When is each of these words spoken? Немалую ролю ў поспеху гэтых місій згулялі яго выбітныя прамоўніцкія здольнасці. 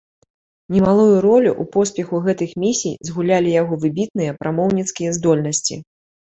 Немалую 0.75 1.19
ролю 1.25 1.51
ў 1.61 1.73
поспеху 1.75 2.23
гэтых 2.29 2.57
місій 2.65 2.95
згулялі 3.11 3.55
яго 3.61 3.81
выбітныя 3.87 4.31
прамоўніцкія 4.43 5.09
здольнасці. 5.23 5.83